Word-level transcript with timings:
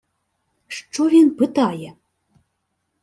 «Що 0.67 1.09
він 1.09 1.35
питає?» 1.35 1.93